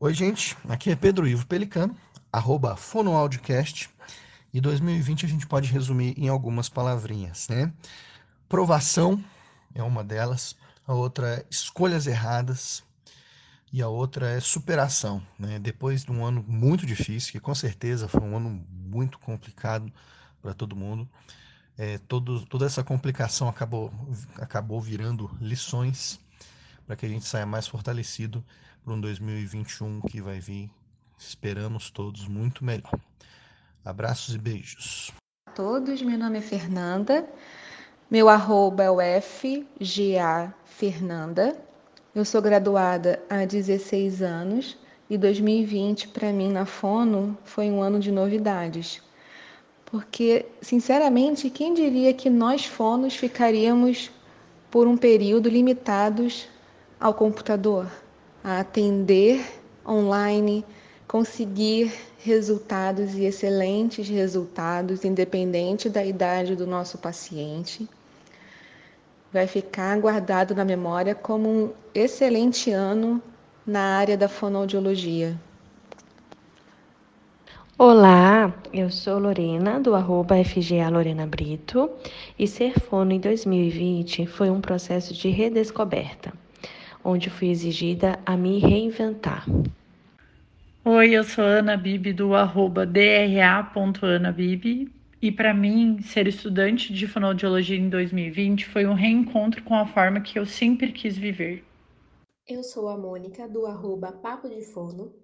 [0.00, 0.56] Oi, gente.
[0.68, 1.96] Aqui é Pedro Ivo Pelicano,
[2.32, 3.88] arroba Fonoaudiocast.
[4.52, 7.72] E 2020 a gente pode resumir em algumas palavrinhas, né?
[8.48, 9.22] Provação
[9.72, 12.82] é uma delas, a outra é escolhas erradas
[13.72, 15.60] e a outra é superação, né?
[15.60, 19.90] Depois de um ano muito difícil, que com certeza foi um ano muito complicado
[20.42, 21.08] para todo mundo,
[21.78, 23.92] é, todo, toda essa complicação acabou,
[24.40, 26.18] acabou virando lições
[26.86, 28.44] para que a gente saia mais fortalecido
[28.84, 30.70] para um 2021 que vai vir,
[31.18, 32.92] esperamos todos, muito melhor.
[33.84, 35.12] Abraços e beijos.
[35.54, 37.28] Todos, meu nome é Fernanda,
[38.10, 41.56] meu arroba é o FGA Fernanda.
[42.14, 44.76] Eu sou graduada há 16 anos
[45.08, 49.02] e 2020 para mim na Fono foi um ano de novidades.
[49.86, 54.10] Porque, sinceramente, quem diria que nós fonos ficaríamos
[54.70, 56.48] por um período limitados
[57.04, 57.86] ao computador,
[58.42, 59.44] a atender
[59.86, 60.64] online,
[61.06, 67.86] conseguir resultados e excelentes resultados, independente da idade do nosso paciente.
[69.30, 73.20] Vai ficar guardado na memória como um excelente ano
[73.66, 75.38] na área da fonoaudiologia.
[77.76, 81.90] Olá, eu sou Lorena, do arroba FGA Lorena Brito,
[82.38, 86.32] e ser fono em 2020 foi um processo de redescoberta,
[87.04, 89.46] onde fui exigida a me reinventar.
[90.84, 93.74] Oi, eu sou Ana Bibi do arroba dra.anabibi
[95.20, 100.20] e para mim, ser estudante de fonoaudiologia em 2020 foi um reencontro com a forma
[100.20, 101.64] que eu sempre quis viver.
[102.46, 105.14] Eu sou a Mônica do arroba Papo de Fono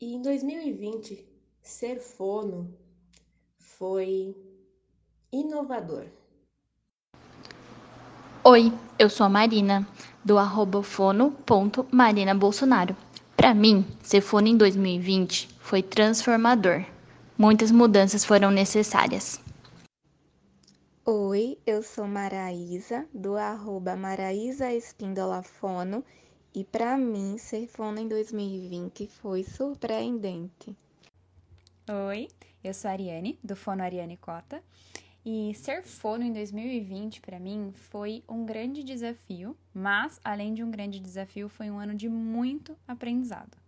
[0.00, 1.22] e em 2020
[1.60, 2.74] ser fono
[3.58, 4.34] foi
[5.30, 6.06] inovador.
[8.42, 9.86] Oi, eu sou a Marina
[10.24, 12.96] do arroba fono.marinabolsonaro.
[13.36, 16.84] Para mim, ser fono em 2020 foi transformador.
[17.36, 19.40] Muitas mudanças foram necessárias.
[21.04, 24.66] Oi, eu sou Maraísa, do arroba Maraísa
[26.54, 30.74] e para mim ser fono em 2020 foi surpreendente.
[32.08, 32.26] Oi,
[32.64, 34.62] eu sou a Ariane, do Fono Ariane Cota,
[35.30, 40.70] e ser fono em 2020 para mim foi um grande desafio, mas além de um
[40.70, 43.58] grande desafio, foi um ano de muito aprendizado.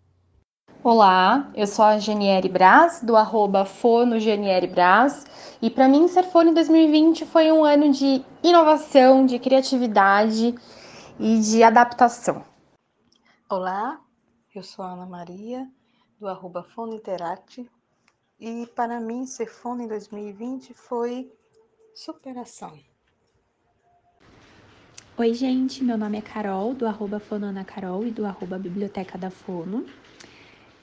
[0.83, 5.27] Olá, eu sou a Geniere Braz, do arroba Fono Geniere Braz,
[5.61, 10.55] e para mim ser fono em 2020 foi um ano de inovação, de criatividade
[11.19, 12.43] e de adaptação.
[13.51, 14.01] Olá,
[14.55, 15.69] eu sou a Ana Maria,
[16.19, 17.71] do arroba Fono Interact,
[18.39, 21.31] e para mim ser fono em 2020 foi
[21.95, 22.79] superação.
[25.17, 29.31] Oi, gente, meu nome é Carol, do arroba Fonona Carol e do arroba Biblioteca da
[29.31, 29.85] Fono.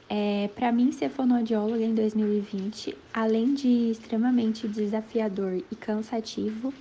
[0.10, 6.74] É, para mim, ser fonoaudióloga em 2020, além de extremamente desafiador e cansativo,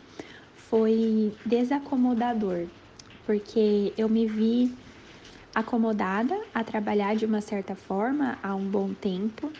[0.54, 2.66] foi desacomodador,
[3.24, 4.76] porque eu me vi
[5.54, 9.50] acomodada a trabalhar de uma certa forma há um bom tempo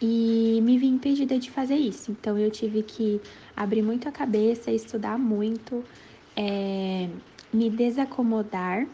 [0.00, 2.10] e me vi impedida de fazer isso.
[2.10, 3.20] Então eu tive que
[3.56, 5.84] abrir muito a cabeça, estudar muito,
[6.36, 7.08] é,
[7.52, 8.86] me desacomodar.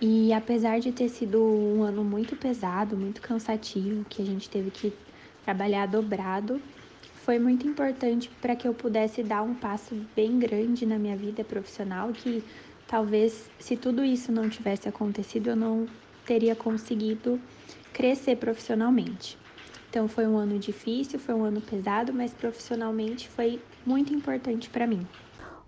[0.00, 4.70] E apesar de ter sido um ano muito pesado, muito cansativo, que a gente teve
[4.70, 4.92] que
[5.44, 6.60] trabalhar dobrado,
[7.24, 11.44] foi muito importante para que eu pudesse dar um passo bem grande na minha vida
[11.44, 12.42] profissional que
[12.88, 15.86] talvez se tudo isso não tivesse acontecido eu não
[16.26, 17.40] teria conseguido
[17.92, 19.41] crescer profissionalmente.
[19.92, 24.86] Então foi um ano difícil, foi um ano pesado, mas profissionalmente foi muito importante para
[24.86, 25.06] mim.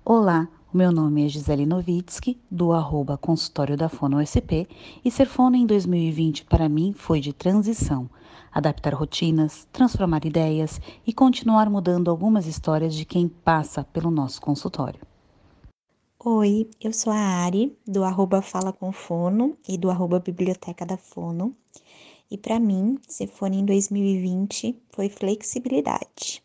[0.03, 4.67] Olá, o meu nome é Gisele Novitsky, do arroba consultório da Fono USP,
[5.05, 8.09] e ser fono em 2020 para mim foi de transição,
[8.51, 15.01] adaptar rotinas, transformar ideias e continuar mudando algumas histórias de quem passa pelo nosso consultório.
[16.19, 20.97] Oi, eu sou a Ari, do arroba Fala com Fono e do arroba Biblioteca da
[20.97, 21.55] Fono.
[22.35, 26.43] E para mim, se for em 2020, foi flexibilidade.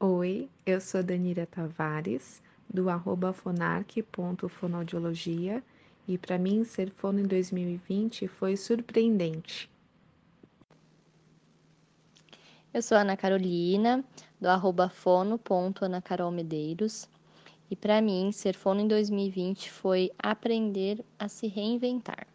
[0.00, 5.62] Oi, eu sou Danira Tavares, do arroba fonarc.fonoaudiologia,
[6.08, 9.70] e para mim ser fono em 2020 foi surpreendente.
[12.72, 14.02] Eu sou Ana Carolina,
[14.40, 17.06] do arroba fono.anacarolmedeiros,
[17.70, 22.31] e para mim ser fono em 2020 foi aprender a se reinventar.